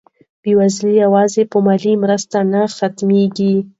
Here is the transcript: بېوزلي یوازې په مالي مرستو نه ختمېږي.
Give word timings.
بېوزلي 0.43 0.93
یوازې 1.03 1.43
په 1.51 1.57
مالي 1.65 1.93
مرستو 2.03 2.39
نه 2.51 2.61
ختمېږي. 2.75 3.55